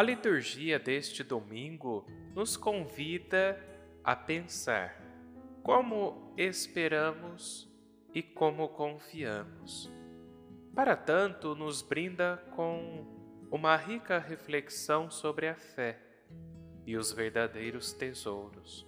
A 0.00 0.02
liturgia 0.02 0.78
deste 0.78 1.22
domingo 1.22 2.06
nos 2.34 2.56
convida 2.56 3.62
a 4.02 4.16
pensar 4.16 4.98
como 5.62 6.32
esperamos 6.38 7.70
e 8.14 8.22
como 8.22 8.70
confiamos. 8.70 9.92
Para 10.74 10.96
tanto, 10.96 11.54
nos 11.54 11.82
brinda 11.82 12.42
com 12.56 13.04
uma 13.50 13.76
rica 13.76 14.18
reflexão 14.18 15.10
sobre 15.10 15.48
a 15.48 15.54
fé 15.54 16.00
e 16.86 16.96
os 16.96 17.12
verdadeiros 17.12 17.92
tesouros. 17.92 18.86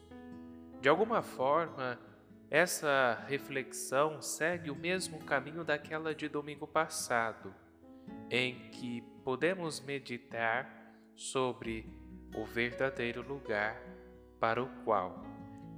De 0.80 0.88
alguma 0.88 1.20
forma, 1.20 2.00
essa 2.48 3.22
reflexão 3.28 4.22
segue 4.22 4.70
o 4.70 4.74
mesmo 4.74 5.18
caminho 5.18 5.62
daquela 5.62 6.14
de 6.14 6.26
domingo 6.26 6.66
passado, 6.66 7.54
em 8.30 8.70
que 8.70 9.02
podemos 9.22 9.78
meditar 9.78 10.80
sobre 11.14 11.86
o 12.34 12.44
verdadeiro 12.44 13.22
lugar 13.22 13.80
para 14.40 14.62
o 14.62 14.68
qual 14.84 15.24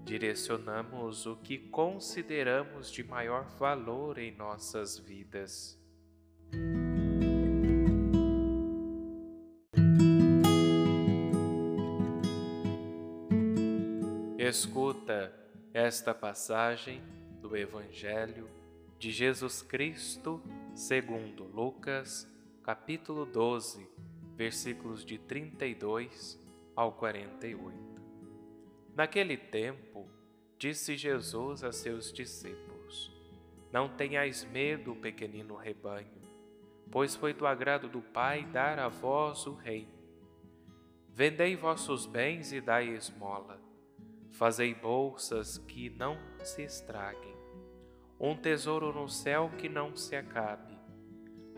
direcionamos 0.05 1.27
o 1.27 1.37
que 1.37 1.59
consideramos 1.59 2.91
de 2.91 3.03
maior 3.03 3.47
valor 3.59 4.19
em 4.19 4.35
nossas 4.37 4.99
vidas. 4.99 5.81
Escuta 14.39 15.35
esta 15.73 16.15
passagem 16.15 17.03
do 17.41 17.57
Evangelho 17.57 18.49
de 18.99 19.11
Jesus 19.11 19.63
Cristo 19.63 20.43
segundo 20.75 21.45
Lucas, 21.45 22.29
capítulo 22.63 23.25
12, 23.25 23.94
versículos 24.35 25.05
de 25.05 25.19
32 25.19 26.41
ao 26.77 26.93
48. 26.93 28.03
Naquele 28.95 29.37
tempo, 29.37 30.09
disse 30.59 30.97
Jesus 30.97 31.65
a 31.65 31.73
seus 31.73 32.13
discípulos: 32.13 33.13
Não 33.73 33.89
tenhais 33.89 34.45
medo, 34.45 34.95
pequenino 34.97 35.57
rebanho, 35.57 36.21
pois 36.91 37.15
foi 37.15 37.33
do 37.33 37.47
agrado 37.47 37.89
do 37.89 38.01
Pai 38.01 38.45
dar 38.45 38.79
a 38.79 38.89
vós 38.89 39.47
o 39.47 39.55
reino. 39.55 39.95
Vendei 41.09 41.57
vossos 41.57 42.07
bens 42.07 42.53
e 42.53 42.61
dai 42.61 42.89
esmola 42.89 43.65
Fazei 44.35 44.75
bolsas 44.75 45.59
que 45.59 45.89
não 45.91 46.19
se 46.43 46.65
estraguem, 46.65 47.37
um 48.19 48.35
tesouro 48.37 48.93
no 48.93 49.09
céu 49.09 49.49
que 49.57 49.69
não 49.69 49.95
se 49.95 50.17
acabe. 50.17 50.77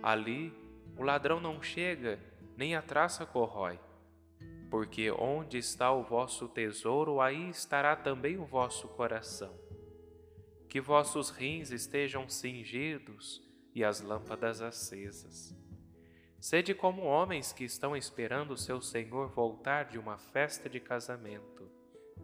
Ali 0.03 0.53
o 0.95 1.03
ladrão 1.03 1.41
não 1.41 1.63
chega, 1.63 2.21
nem 2.57 2.75
a 2.75 2.83
traça 2.83 3.27
corrói. 3.27 3.79
Porque 4.71 5.11
onde 5.11 5.59
está 5.59 5.93
o 5.93 6.03
vosso 6.03 6.49
tesouro, 6.49 7.21
aí 7.21 7.51
estará 7.51 7.95
também 7.95 8.37
o 8.37 8.45
vosso 8.45 8.89
coração. 8.89 9.55
Que 10.69 10.81
vossos 10.81 11.31
rins 11.31 11.71
estejam 11.71 12.29
cingidos 12.29 13.43
e 13.75 13.85
as 13.85 14.01
lâmpadas 14.01 14.61
acesas. 14.61 15.55
Sede 16.41 16.75
como 16.75 17.03
homens 17.03 17.53
que 17.53 17.65
estão 17.65 17.97
esperando 17.97 18.57
seu 18.57 18.81
Senhor 18.81 19.29
voltar 19.29 19.85
de 19.85 19.99
uma 19.99 20.19
festa 20.19 20.69
de 20.69 20.81
casamento 20.81 21.71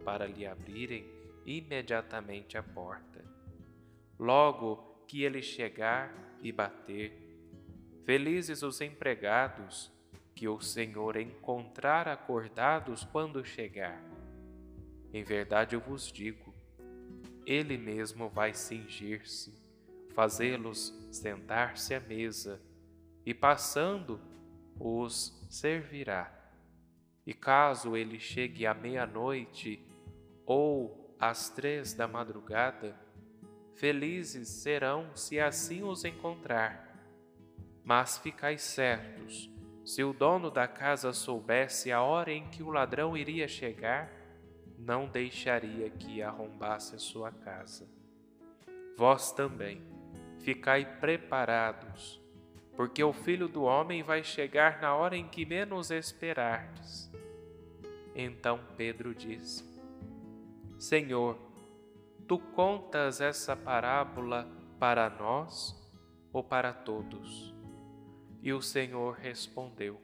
para 0.03 0.25
lhe 0.25 0.45
abrirem 0.45 1.05
imediatamente 1.45 2.57
a 2.57 2.63
porta. 2.63 3.23
Logo 4.19 5.03
que 5.07 5.23
ele 5.23 5.41
chegar 5.41 6.13
e 6.41 6.51
bater, 6.51 7.11
felizes 8.05 8.63
os 8.63 8.81
empregados 8.81 9.91
que 10.35 10.47
o 10.47 10.59
Senhor 10.59 11.15
encontrar 11.15 12.07
acordados 12.07 13.03
quando 13.03 13.45
chegar. 13.45 14.03
Em 15.13 15.23
verdade 15.23 15.75
eu 15.75 15.79
vos 15.79 16.11
digo, 16.11 16.53
ele 17.45 17.77
mesmo 17.77 18.29
vai 18.29 18.53
cingir-se, 18.53 19.53
fazê-los 20.13 20.93
sentar-se 21.11 21.93
à 21.93 21.99
mesa, 21.99 22.61
e 23.25 23.33
passando, 23.33 24.19
os 24.79 25.45
servirá. 25.49 26.31
E 27.25 27.33
caso 27.33 27.95
ele 27.95 28.19
chegue 28.19 28.65
à 28.65 28.73
meia-noite 28.73 29.85
ou 30.45 31.15
às 31.19 31.49
três 31.49 31.93
da 31.93 32.07
madrugada, 32.07 32.99
felizes 33.75 34.49
serão 34.49 35.15
se 35.15 35.39
assim 35.39 35.83
os 35.83 36.03
encontrar. 36.03 36.89
Mas 37.83 38.17
ficai 38.17 38.57
certos, 38.57 39.49
se 39.83 40.03
o 40.03 40.13
dono 40.13 40.49
da 40.49 40.67
casa 40.67 41.11
soubesse 41.11 41.91
a 41.91 42.01
hora 42.01 42.31
em 42.31 42.47
que 42.49 42.63
o 42.63 42.69
ladrão 42.69 43.17
iria 43.17 43.47
chegar, 43.47 44.11
não 44.77 45.07
deixaria 45.07 45.89
que 45.89 46.21
arrombasse 46.21 46.95
a 46.95 46.99
sua 46.99 47.31
casa. 47.31 47.87
Vós 48.97 49.31
também, 49.31 49.81
ficai 50.39 50.99
preparados, 50.99 52.21
porque 52.75 53.03
o 53.03 53.13
filho 53.13 53.47
do 53.47 53.63
homem 53.63 54.03
vai 54.03 54.23
chegar 54.23 54.81
na 54.81 54.95
hora 54.95 55.15
em 55.15 55.27
que 55.27 55.45
menos 55.45 55.91
esperardes. 55.91 57.11
Então 58.15 58.59
Pedro 58.77 59.13
disse: 59.13 59.63
Senhor, 60.77 61.37
tu 62.27 62.37
contas 62.37 63.21
essa 63.21 63.55
parábola 63.55 64.47
para 64.79 65.09
nós 65.09 65.75
ou 66.31 66.43
para 66.43 66.73
todos? 66.73 67.52
E 68.43 68.51
o 68.51 68.61
Senhor 68.61 69.13
respondeu: 69.13 70.01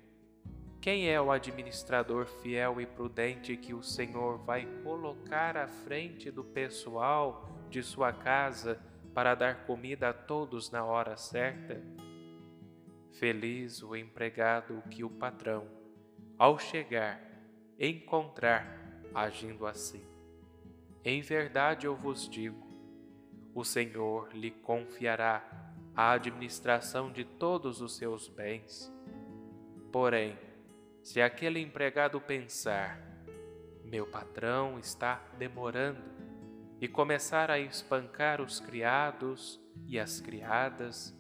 Quem 0.80 1.10
é 1.10 1.20
o 1.20 1.30
administrador 1.30 2.26
fiel 2.26 2.80
e 2.80 2.86
prudente 2.86 3.58
que 3.58 3.74
o 3.74 3.84
Senhor 3.84 4.38
vai 4.38 4.66
colocar 4.82 5.58
à 5.58 5.68
frente 5.68 6.32
do 6.32 6.42
pessoal 6.42 7.68
de 7.70 7.84
sua 7.84 8.14
casa 8.14 8.82
para 9.14 9.36
dar 9.36 9.66
comida 9.66 10.10
a 10.10 10.14
todos 10.14 10.72
na 10.72 10.86
hora 10.86 11.18
certa? 11.18 11.84
Feliz 13.12 13.84
o 13.84 13.94
empregado 13.94 14.82
que 14.90 15.04
o 15.04 15.10
patrão, 15.10 15.68
ao 16.38 16.58
chegar, 16.58 17.22
encontrar 17.78 19.04
agindo 19.14 19.68
assim. 19.68 20.02
Em 21.04 21.20
verdade 21.22 21.88
eu 21.88 21.94
vos 21.94 22.30
digo: 22.30 22.66
o 23.54 23.66
Senhor 23.66 24.30
lhe 24.34 24.52
confiará 24.52 25.59
a 26.02 26.14
administração 26.14 27.12
de 27.12 27.26
todos 27.26 27.82
os 27.82 27.98
seus 27.98 28.30
bens. 28.30 28.90
Porém, 29.92 30.40
se 31.04 31.22
aquele 31.22 31.60
empregado 31.60 32.22
pensar, 32.22 32.98
meu 33.84 34.08
patrão 34.08 34.80
está 34.80 35.22
demorando, 35.38 36.02
e 36.80 36.88
começar 36.88 37.52
a 37.52 37.60
espancar 37.60 38.40
os 38.40 38.62
criados 38.62 39.60
e 39.86 40.00
as 40.00 40.22
criadas, 40.22 41.14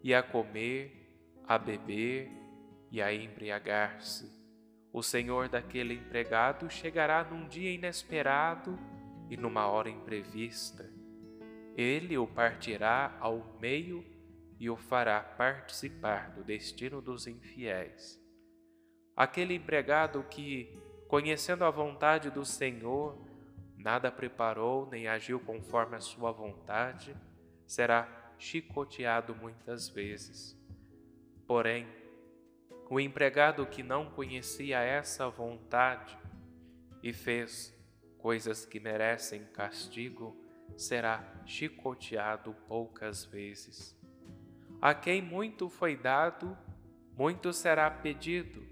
e 0.00 0.14
a 0.14 0.22
comer, 0.22 1.18
a 1.44 1.58
beber 1.58 2.30
e 2.88 3.02
a 3.02 3.12
embriagar-se, 3.12 4.30
o 4.92 5.02
senhor 5.02 5.48
daquele 5.48 5.94
empregado 5.94 6.70
chegará 6.70 7.24
num 7.24 7.48
dia 7.48 7.72
inesperado 7.72 8.78
e 9.28 9.36
numa 9.36 9.66
hora 9.66 9.90
imprevista. 9.90 10.88
Ele 11.76 12.16
o 12.16 12.28
partirá 12.28 13.16
ao 13.18 13.58
meio 13.60 14.19
e 14.60 14.68
o 14.68 14.76
fará 14.76 15.20
participar 15.20 16.32
do 16.32 16.44
destino 16.44 17.00
dos 17.00 17.26
infiéis. 17.26 18.22
Aquele 19.16 19.54
empregado 19.54 20.22
que, 20.24 20.78
conhecendo 21.08 21.64
a 21.64 21.70
vontade 21.70 22.30
do 22.30 22.44
Senhor, 22.44 23.18
nada 23.78 24.12
preparou 24.12 24.86
nem 24.86 25.08
agiu 25.08 25.40
conforme 25.40 25.96
a 25.96 26.00
sua 26.00 26.30
vontade, 26.30 27.16
será 27.66 28.06
chicoteado 28.38 29.34
muitas 29.34 29.88
vezes. 29.88 30.54
Porém, 31.46 31.88
o 32.90 33.00
empregado 33.00 33.64
que 33.66 33.82
não 33.82 34.10
conhecia 34.10 34.80
essa 34.80 35.28
vontade 35.30 36.18
e 37.02 37.14
fez 37.14 37.74
coisas 38.18 38.66
que 38.66 38.78
merecem 38.78 39.44
castigo 39.46 40.36
será 40.76 41.42
chicoteado 41.46 42.54
poucas 42.68 43.24
vezes. 43.24 43.99
A 44.82 44.94
quem 44.94 45.20
muito 45.20 45.68
foi 45.68 45.94
dado, 45.94 46.56
muito 47.14 47.52
será 47.52 47.90
pedido. 47.90 48.62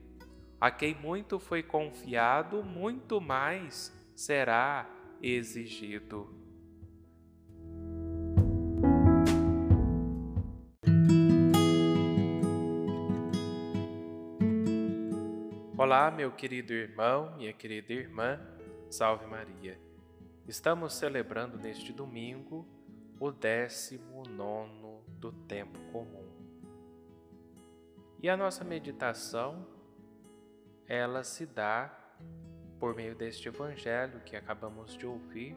A 0.59 0.71
quem 0.71 0.95
muito 0.95 1.39
foi 1.39 1.63
confiado, 1.63 2.65
muito 2.65 3.21
mais 3.21 3.93
será 4.17 4.89
exigido. 5.21 6.35
Olá, 15.77 16.11
meu 16.11 16.33
querido 16.33 16.73
irmão, 16.73 17.37
minha 17.37 17.53
querida 17.53 17.93
irmã, 17.93 18.41
salve 18.89 19.27
Maria. 19.27 19.79
Estamos 20.47 20.95
celebrando 20.95 21.59
neste 21.59 21.93
domingo 21.93 22.67
o 23.21 23.31
décimo 23.31 24.23
nono 24.27 24.88
do 25.19 25.33
tempo 25.33 25.79
comum. 25.93 26.29
E 28.23 28.29
a 28.29 28.37
nossa 28.37 28.65
meditação 28.65 29.67
ela 30.87 31.23
se 31.23 31.45
dá 31.45 31.95
por 32.81 32.95
meio 32.95 33.15
deste 33.15 33.49
evangelho 33.49 34.21
que 34.21 34.35
acabamos 34.35 34.97
de 34.97 35.07
ouvir, 35.07 35.57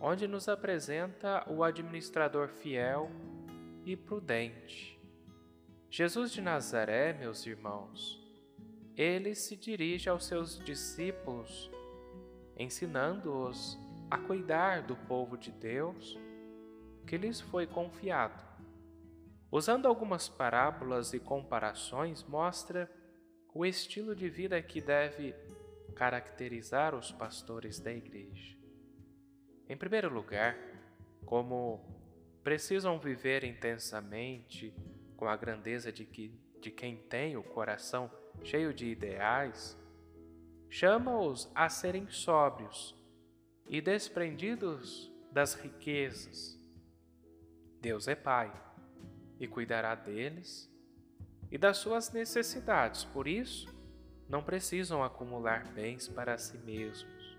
onde 0.00 0.28
nos 0.28 0.48
apresenta 0.48 1.44
o 1.50 1.64
administrador 1.64 2.48
fiel 2.48 3.10
e 3.84 3.96
prudente. 3.96 4.98
Jesus 5.90 6.30
de 6.30 6.40
Nazaré, 6.40 7.14
meus 7.14 7.44
irmãos, 7.46 8.22
ele 8.96 9.34
se 9.34 9.56
dirige 9.56 10.08
aos 10.08 10.26
seus 10.26 10.58
discípulos, 10.62 11.70
ensinando-os 12.56 13.78
a 14.10 14.18
cuidar 14.18 14.82
do 14.82 14.94
povo 14.94 15.36
de 15.36 15.50
Deus 15.50 16.18
que 17.06 17.16
lhes 17.16 17.40
foi 17.40 17.66
confiado. 17.66 18.47
Usando 19.50 19.86
algumas 19.86 20.28
parábolas 20.28 21.14
e 21.14 21.18
comparações, 21.18 22.22
mostra 22.24 22.90
o 23.54 23.64
estilo 23.64 24.14
de 24.14 24.28
vida 24.28 24.60
que 24.60 24.80
deve 24.80 25.34
caracterizar 25.96 26.94
os 26.94 27.10
pastores 27.10 27.80
da 27.80 27.90
igreja. 27.90 28.56
Em 29.66 29.76
primeiro 29.76 30.12
lugar, 30.12 30.56
como 31.24 31.80
precisam 32.44 32.98
viver 32.98 33.42
intensamente 33.42 34.74
com 35.16 35.26
a 35.26 35.36
grandeza 35.36 35.90
de, 35.90 36.04
que, 36.04 36.28
de 36.60 36.70
quem 36.70 36.96
tem 36.96 37.36
o 37.36 37.42
coração 37.42 38.10
cheio 38.44 38.72
de 38.72 38.86
ideais, 38.86 39.76
chama-os 40.68 41.50
a 41.54 41.70
serem 41.70 42.06
sóbrios 42.10 42.94
e 43.66 43.80
desprendidos 43.80 45.10
das 45.32 45.54
riquezas. 45.54 46.58
Deus 47.80 48.08
é 48.08 48.14
Pai 48.14 48.67
e 49.38 49.46
cuidará 49.46 49.94
deles 49.94 50.70
e 51.50 51.56
das 51.56 51.78
suas 51.78 52.12
necessidades, 52.12 53.04
por 53.04 53.26
isso, 53.26 53.74
não 54.28 54.42
precisam 54.42 55.02
acumular 55.02 55.66
bens 55.72 56.06
para 56.06 56.36
si 56.36 56.58
mesmos. 56.58 57.38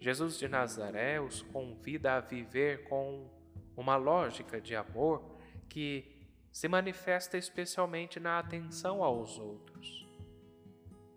Jesus 0.00 0.38
de 0.38 0.48
Nazaré 0.48 1.20
os 1.20 1.42
convida 1.42 2.14
a 2.14 2.20
viver 2.20 2.88
com 2.88 3.28
uma 3.76 3.96
lógica 3.96 4.60
de 4.60 4.74
amor 4.74 5.38
que 5.68 6.18
se 6.50 6.68
manifesta 6.68 7.36
especialmente 7.36 8.18
na 8.18 8.38
atenção 8.38 9.02
aos 9.02 9.38
outros. 9.38 10.08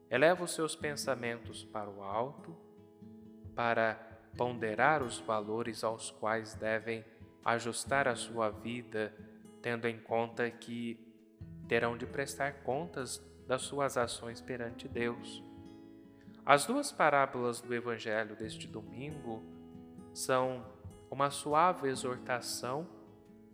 Eleva 0.09 0.43
os 0.43 0.53
seus 0.53 0.75
pensamentos 0.75 1.63
para 1.63 1.89
o 1.89 2.03
alto, 2.03 2.55
para 3.55 3.95
ponderar 4.37 5.01
os 5.01 5.19
valores 5.19 5.83
aos 5.83 6.11
quais 6.11 6.53
devem 6.53 7.03
ajustar 7.43 8.07
a 8.07 8.15
sua 8.15 8.49
vida, 8.49 9.13
tendo 9.63 9.87
em 9.87 9.97
conta 9.97 10.51
que 10.51 10.99
terão 11.69 11.97
de 11.97 12.05
prestar 12.05 12.61
contas 12.63 13.17
das 13.47 13.61
suas 13.61 13.97
ações 13.97 14.41
perante 14.41 14.89
Deus. 14.89 15.41
As 16.45 16.65
duas 16.65 16.91
parábolas 16.91 17.61
do 17.61 17.73
Evangelho 17.73 18.35
deste 18.35 18.67
domingo 18.67 19.41
são 20.13 20.65
uma 21.09 21.29
suave 21.29 21.87
exortação 21.87 22.85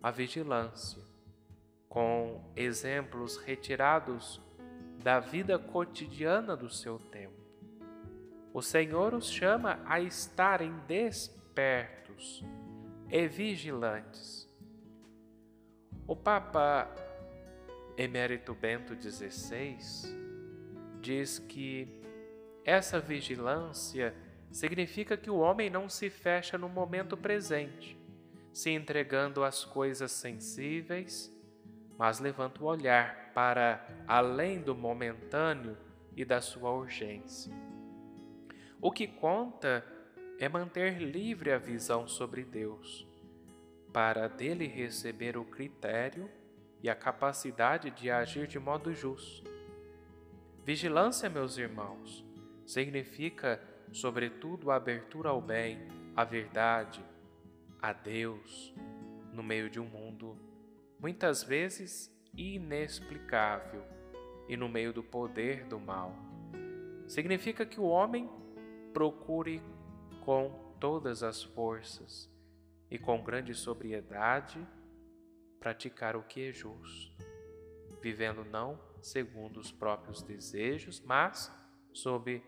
à 0.02 0.10
vigilância, 0.10 1.00
com 1.88 2.52
exemplos 2.56 3.36
retirados 3.36 4.42
da 4.98 5.20
vida 5.20 5.58
cotidiana 5.60 6.56
do 6.56 6.68
seu 6.68 6.98
tempo. 6.98 7.40
O 8.52 8.60
Senhor 8.60 9.14
os 9.14 9.30
chama 9.30 9.80
a 9.84 10.00
estarem 10.00 10.76
despertos 10.88 12.44
e 13.08 13.28
vigilantes. 13.28 14.49
O 16.10 16.16
Papa 16.16 16.92
Emérito 17.96 18.52
Bento 18.52 19.00
XVI 19.00 19.78
diz 21.00 21.38
que 21.38 21.86
essa 22.64 22.98
vigilância 22.98 24.12
significa 24.50 25.16
que 25.16 25.30
o 25.30 25.38
homem 25.38 25.70
não 25.70 25.88
se 25.88 26.10
fecha 26.10 26.58
no 26.58 26.68
momento 26.68 27.16
presente, 27.16 27.96
se 28.52 28.70
entregando 28.70 29.44
às 29.44 29.64
coisas 29.64 30.10
sensíveis, 30.10 31.32
mas 31.96 32.18
levanta 32.18 32.60
o 32.60 32.66
olhar 32.66 33.30
para 33.32 33.86
além 34.08 34.60
do 34.60 34.74
momentâneo 34.74 35.78
e 36.16 36.24
da 36.24 36.40
sua 36.40 36.72
urgência. 36.72 37.54
O 38.80 38.90
que 38.90 39.06
conta 39.06 39.86
é 40.40 40.48
manter 40.48 41.00
livre 41.00 41.52
a 41.52 41.58
visão 41.58 42.08
sobre 42.08 42.42
Deus, 42.42 43.08
para 43.92 44.28
dele 44.28 44.66
receber 44.66 45.36
o 45.36 45.44
critério 45.44 46.30
e 46.82 46.88
a 46.88 46.94
capacidade 46.94 47.90
de 47.90 48.10
agir 48.10 48.46
de 48.46 48.58
modo 48.58 48.92
justo. 48.94 49.50
Vigilância, 50.64 51.28
meus 51.28 51.58
irmãos, 51.58 52.24
significa, 52.66 53.60
sobretudo, 53.92 54.70
a 54.70 54.76
abertura 54.76 55.30
ao 55.30 55.40
bem, 55.40 55.80
à 56.14 56.24
verdade, 56.24 57.04
a 57.82 57.92
Deus, 57.92 58.74
no 59.32 59.42
meio 59.42 59.68
de 59.68 59.80
um 59.80 59.86
mundo 59.86 60.50
muitas 61.00 61.42
vezes 61.42 62.14
inexplicável 62.36 63.82
e 64.46 64.56
no 64.56 64.68
meio 64.68 64.92
do 64.92 65.02
poder 65.02 65.64
do 65.64 65.80
mal. 65.80 66.14
Significa 67.08 67.64
que 67.64 67.80
o 67.80 67.84
homem 67.84 68.28
procure 68.92 69.62
com 70.24 70.74
todas 70.78 71.22
as 71.22 71.42
forças 71.42 72.29
e 72.90 72.98
com 72.98 73.22
grande 73.22 73.54
sobriedade 73.54 74.66
praticar 75.58 76.16
o 76.16 76.22
que 76.22 76.48
é 76.48 76.52
justo, 76.52 77.16
vivendo 78.02 78.44
não 78.44 78.80
segundo 79.00 79.60
os 79.60 79.70
próprios 79.70 80.22
desejos, 80.22 81.00
mas 81.00 81.52
sob 81.92 82.42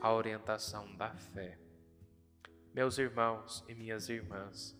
a 0.00 0.12
orientação 0.12 0.94
da 0.96 1.14
fé. 1.14 1.58
Meus 2.72 2.98
irmãos 2.98 3.64
e 3.68 3.74
minhas 3.74 4.08
irmãs, 4.08 4.76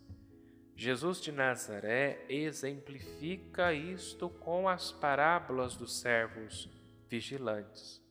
Jesus 0.76 1.20
de 1.20 1.30
Nazaré 1.30 2.24
exemplifica 2.28 3.72
isto 3.72 4.28
com 4.28 4.68
as 4.68 4.90
parábolas 4.90 5.76
dos 5.76 6.00
servos 6.00 6.68
vigilantes 7.08 8.02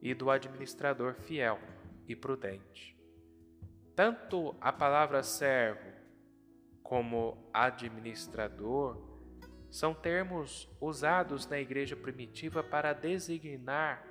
e 0.00 0.14
do 0.14 0.30
administrador 0.30 1.14
fiel 1.14 1.58
e 2.08 2.16
prudente. 2.16 2.98
Tanto 3.94 4.56
a 4.60 4.72
palavra 4.72 5.22
servo 5.22 5.93
como 6.84 7.48
administrador 7.52 9.02
são 9.70 9.94
termos 9.94 10.68
usados 10.80 11.48
na 11.48 11.58
igreja 11.58 11.96
primitiva 11.96 12.62
para 12.62 12.92
designar 12.92 14.06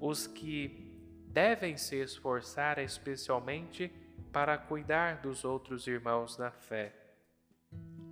os 0.00 0.26
que 0.26 0.92
devem 1.28 1.76
se 1.76 1.96
esforçar 1.96 2.78
especialmente 2.80 3.88
para 4.32 4.58
cuidar 4.58 5.22
dos 5.22 5.44
outros 5.44 5.86
irmãos 5.86 6.36
na 6.36 6.50
fé. 6.50 6.94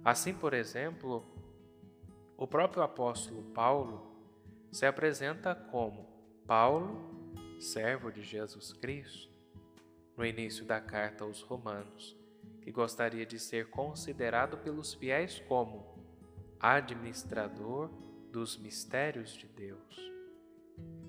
Assim, 0.04 0.32
por 0.32 0.54
exemplo, 0.54 1.26
o 2.36 2.46
próprio 2.46 2.82
apóstolo 2.84 3.42
Paulo 3.52 4.16
se 4.70 4.86
apresenta 4.86 5.54
como 5.54 6.08
Paulo, 6.46 7.36
servo 7.58 8.12
de 8.12 8.22
Jesus 8.22 8.72
Cristo, 8.72 9.28
no 10.16 10.24
início 10.24 10.64
da 10.64 10.80
carta 10.80 11.24
aos 11.24 11.42
Romanos 11.42 12.17
que 12.60 12.70
gostaria 12.70 13.24
de 13.24 13.38
ser 13.38 13.70
considerado 13.70 14.58
pelos 14.58 14.94
fiéis 14.94 15.40
como 15.48 15.98
administrador 16.60 17.90
dos 18.30 18.56
mistérios 18.56 19.32
de 19.32 19.46
Deus. 19.46 20.12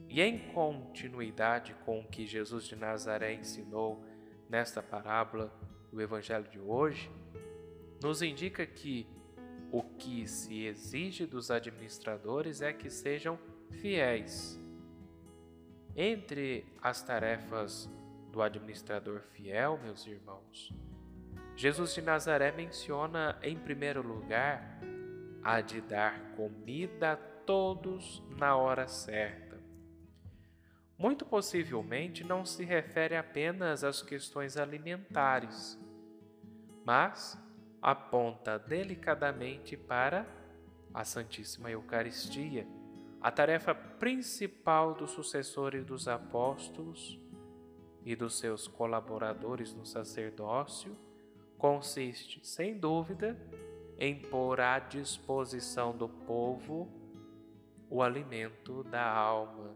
E 0.07 0.21
em 0.21 0.51
continuidade 0.53 1.75
com 1.85 1.99
o 1.99 2.07
que 2.07 2.25
Jesus 2.25 2.65
de 2.65 2.75
Nazaré 2.75 3.33
ensinou 3.33 4.03
nesta 4.49 4.81
parábola 4.81 5.53
do 5.91 6.01
Evangelho 6.01 6.49
de 6.49 6.59
hoje, 6.59 7.11
nos 8.01 8.21
indica 8.21 8.65
que 8.65 9.07
o 9.71 9.83
que 9.83 10.27
se 10.27 10.65
exige 10.65 11.25
dos 11.25 11.51
administradores 11.51 12.61
é 12.61 12.73
que 12.73 12.89
sejam 12.89 13.37
fiéis. 13.69 14.59
Entre 15.95 16.65
as 16.81 17.03
tarefas 17.03 17.89
do 18.31 18.41
administrador 18.41 19.21
fiel, 19.21 19.77
meus 19.83 20.07
irmãos, 20.07 20.73
Jesus 21.59 21.93
de 21.93 22.01
Nazaré 22.01 22.53
menciona, 22.53 23.37
em 23.43 23.57
primeiro 23.57 24.01
lugar, 24.01 24.79
a 25.43 25.59
de 25.59 25.81
dar 25.81 26.31
comida 26.37 27.11
a 27.11 27.15
todos 27.17 28.23
na 28.37 28.55
hora 28.55 28.87
certa. 28.87 29.59
Muito 30.97 31.25
possivelmente 31.25 32.23
não 32.23 32.45
se 32.45 32.63
refere 32.63 33.17
apenas 33.17 33.83
às 33.83 34.01
questões 34.01 34.55
alimentares, 34.55 35.77
mas 36.85 37.37
aponta 37.81 38.57
delicadamente 38.57 39.75
para 39.75 40.25
a 40.93 41.03
Santíssima 41.03 41.69
Eucaristia, 41.69 42.65
a 43.19 43.29
tarefa 43.29 43.75
principal 43.75 44.93
dos 44.93 45.11
sucessores 45.11 45.83
dos 45.83 46.07
apóstolos 46.07 47.19
e 48.05 48.15
dos 48.15 48.39
seus 48.39 48.65
colaboradores 48.65 49.73
no 49.73 49.85
sacerdócio 49.85 51.08
consiste, 51.59 52.39
sem 52.41 52.79
dúvida, 52.79 53.37
em 53.99 54.15
pôr 54.17 54.59
à 54.59 54.79
disposição 54.79 55.95
do 55.95 56.09
povo 56.09 56.89
o 57.89 58.01
alimento 58.01 58.83
da 58.85 59.05
alma. 59.05 59.75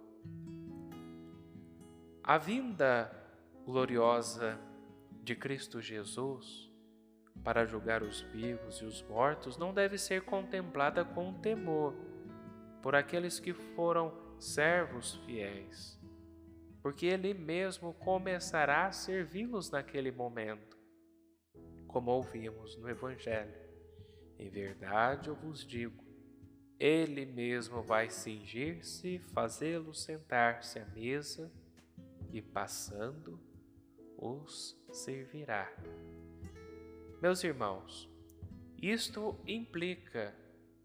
A 2.23 2.37
vinda 2.37 3.11
gloriosa 3.65 4.57
de 5.21 5.35
Cristo 5.35 5.81
Jesus 5.81 6.71
para 7.43 7.65
julgar 7.65 8.01
os 8.01 8.21
vivos 8.21 8.77
e 8.77 8.85
os 8.85 9.01
mortos 9.03 9.57
não 9.57 9.73
deve 9.73 9.97
ser 9.97 10.23
contemplada 10.23 11.03
com 11.03 11.33
temor 11.33 11.93
por 12.81 12.95
aqueles 12.95 13.39
que 13.39 13.53
foram 13.53 14.13
servos 14.39 15.15
fiéis, 15.25 15.99
porque 16.81 17.05
Ele 17.05 17.33
mesmo 17.33 17.93
começará 17.93 18.85
a 18.85 18.91
servi-los 18.91 19.69
naquele 19.69 20.11
momento, 20.11 20.72
como 21.93 22.09
ouvimos 22.09 22.75
no 22.75 22.89
Evangelho. 22.89 23.53
Em 24.39 24.49
verdade 24.49 25.29
eu 25.29 25.35
vos 25.35 25.63
digo, 25.63 26.03
Ele 26.79 27.23
mesmo 27.23 27.83
vai 27.83 28.09
cingir-se, 28.09 29.19
fazê-los 29.19 30.03
sentar-se 30.03 30.79
à 30.79 30.85
mesa 30.87 31.51
e, 32.31 32.41
passando, 32.41 33.39
os 34.17 34.75
servirá. 34.91 35.71
Meus 37.21 37.43
irmãos, 37.43 38.09
isto 38.81 39.39
implica, 39.45 40.35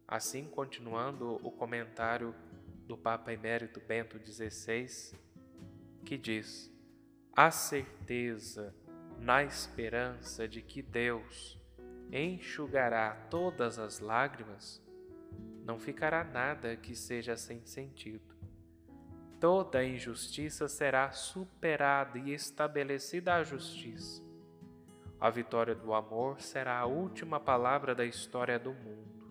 assim 0.07 0.45
continuando 0.45 1.41
o 1.43 1.51
comentário 1.51 2.35
do 2.87 2.99
Papa 2.99 3.33
Emérito 3.33 3.81
Bento 3.81 4.19
XVI, 4.19 5.17
que 6.05 6.19
diz: 6.19 6.71
a 7.35 7.51
certeza 7.51 8.75
na 9.21 9.43
esperança 9.43 10.47
de 10.47 10.63
que 10.63 10.83
Deus 10.83 11.59
enxugará 12.11 13.15
todas 13.31 13.79
as 13.79 14.01
lágrimas, 14.01 14.83
não 15.65 15.79
ficará 15.79 16.25
nada 16.25 16.77
que 16.77 16.95
seja 16.95 17.37
sem 17.37 17.65
sentido. 17.67 18.37
Toda 19.39 19.85
injustiça 19.85 20.67
será 20.69 21.11
superada 21.13 22.19
e 22.19 22.33
estabelecida 22.33 23.35
a 23.35 23.45
justiça 23.45 24.29
a 25.21 25.31
vitória 25.31 25.75
do 25.75 25.93
amor 25.93 26.41
será 26.41 26.79
a 26.79 26.87
última 26.87 27.41
palavra 27.41 27.93
da 27.93 28.05
história 28.05 28.57
do 28.57 28.73
mundo. 28.73 29.27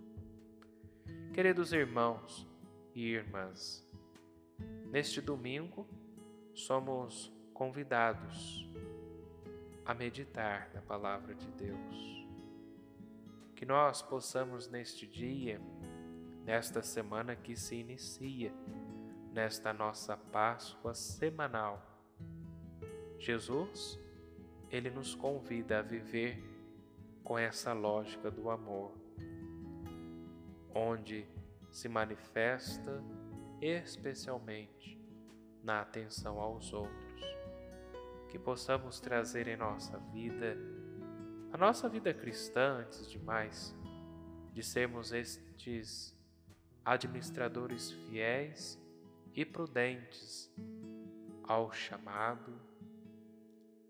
Queridos 1.33 1.71
irmãos 1.71 2.45
e 2.93 3.05
irmãs, 3.05 3.87
neste 4.91 5.21
domingo 5.21 5.87
somos 6.53 7.33
convidados 7.53 8.69
a 9.87 9.93
meditar 9.93 10.69
na 10.73 10.81
palavra 10.81 11.33
de 11.33 11.49
Deus. 11.51 12.27
Que 13.55 13.65
nós 13.65 14.01
possamos 14.01 14.67
neste 14.67 15.07
dia, 15.07 15.61
nesta 16.43 16.81
semana 16.81 17.37
que 17.37 17.55
se 17.55 17.77
inicia, 17.77 18.53
nesta 19.31 19.71
nossa 19.71 20.17
Páscoa 20.17 20.93
semanal, 20.93 21.81
Jesus 23.17 23.97
ele 24.69 24.89
nos 24.89 25.15
convida 25.15 25.79
a 25.79 25.81
viver 25.81 26.43
com 27.23 27.39
essa 27.39 27.71
lógica 27.71 28.29
do 28.29 28.49
amor, 28.49 28.91
onde 30.75 31.25
se 31.71 31.87
manifesta 31.87 33.01
especialmente 33.61 35.01
na 35.63 35.79
atenção 35.79 36.41
aos 36.41 36.73
outros. 36.73 37.06
Que 38.37 38.43
possamos 38.43 38.99
trazer 38.99 39.47
em 39.47 39.57
nossa 39.57 39.97
vida, 40.13 40.55
a 41.51 41.57
nossa 41.57 41.89
vida 41.89 42.13
cristã, 42.13 42.81
antes 42.81 43.09
de 43.09 43.17
mais, 43.17 43.75
de 44.53 44.61
sermos 44.61 45.11
estes 45.11 46.15
administradores 46.85 47.89
fiéis 47.89 48.79
e 49.33 49.43
prudentes 49.43 50.53
ao 51.41 51.73
chamado 51.73 52.53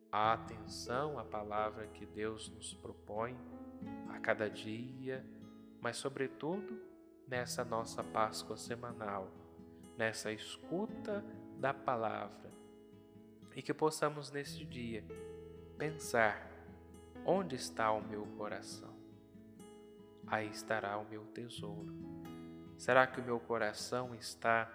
a 0.09 0.31
atenção 0.31 1.19
à 1.19 1.25
palavra 1.25 1.85
que 1.87 2.05
Deus 2.05 2.47
nos 2.47 2.73
propõe 2.73 3.37
a 4.07 4.17
cada 4.17 4.49
dia, 4.49 5.25
mas, 5.81 5.97
sobretudo, 5.97 6.81
nessa 7.27 7.65
nossa 7.65 8.01
Páscoa 8.01 8.55
semanal, 8.55 9.29
nessa 9.97 10.31
escuta 10.31 11.21
da 11.59 11.73
palavra, 11.73 12.47
e 13.57 13.61
que 13.61 13.73
possamos 13.73 14.31
neste 14.31 14.63
dia 14.63 15.03
pensar: 15.77 16.49
onde 17.25 17.57
está 17.57 17.91
o 17.91 18.01
meu 18.01 18.25
coração? 18.37 18.95
Aí 20.25 20.47
estará 20.49 20.97
o 20.97 21.09
meu 21.09 21.25
tesouro. 21.25 21.93
Será 22.77 23.05
que 23.05 23.19
o 23.19 23.23
meu 23.23 23.39
coração 23.39 24.15
está 24.15 24.71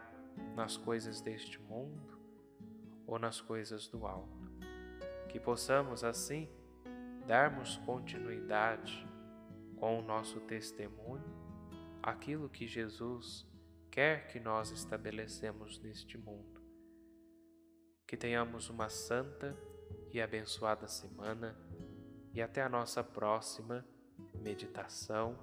nas 0.54 0.76
coisas 0.76 1.22
deste 1.22 1.58
mundo 1.62 2.18
ou 3.06 3.18
nas 3.18 3.40
coisas 3.40 3.86
do 3.86 4.06
alto? 4.06 4.42
que 5.32 5.40
possamos 5.40 6.04
assim 6.04 6.46
darmos 7.26 7.78
continuidade 7.86 9.08
com 9.76 9.98
o 9.98 10.02
nosso 10.02 10.38
testemunho 10.40 11.24
aquilo 12.02 12.50
que 12.50 12.66
Jesus 12.66 13.46
quer 13.90 14.28
que 14.28 14.38
nós 14.38 14.70
estabelecemos 14.70 15.80
neste 15.80 16.18
mundo. 16.18 16.51
Que 18.12 18.16
tenhamos 18.18 18.68
uma 18.68 18.90
santa 18.90 19.56
e 20.10 20.20
abençoada 20.20 20.86
semana 20.86 21.56
e 22.34 22.42
até 22.42 22.60
a 22.60 22.68
nossa 22.68 23.02
próxima 23.02 23.86
meditação 24.34 25.38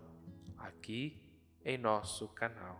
aqui 0.56 1.20
em 1.66 1.80
nosso 1.80 2.28
canal. 2.28 2.80